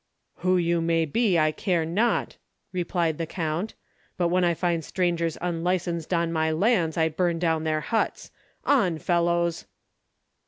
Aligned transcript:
"Who 0.37 0.57
you 0.57 0.81
may 0.81 1.05
be 1.05 1.37
I 1.37 1.51
care 1.51 1.85
not," 1.85 2.37
replied 2.71 3.19
the 3.19 3.27
count, 3.27 3.75
"but 4.17 4.29
when 4.29 4.43
I 4.43 4.55
find 4.55 4.83
strangers 4.83 5.37
unlicensed 5.41 6.11
on 6.11 6.33
my 6.33 6.49
lands, 6.49 6.97
I 6.97 7.07
burn 7.07 7.37
down 7.37 7.65
their 7.65 7.81
huts. 7.81 8.31
On, 8.65 8.97
fellows!" 8.97 9.65